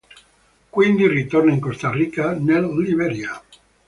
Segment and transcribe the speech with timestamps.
[0.71, 3.39] Quindi ritorna in Costa Rica nel Liberia.